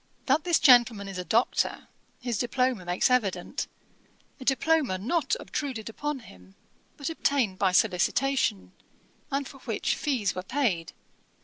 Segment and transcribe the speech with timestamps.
[0.25, 1.87] That this gentleman is a Doctor,
[2.19, 3.67] his diploma makes evident;
[4.39, 6.55] a diploma not obtruded upon him,
[6.97, 8.71] but obtained by solicitation,
[9.29, 10.93] and for which fees were paid.